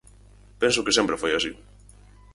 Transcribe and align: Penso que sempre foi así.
Penso 0.61 0.83
que 0.85 0.95
sempre 0.97 1.19
foi 1.21 1.31
así. 1.35 1.51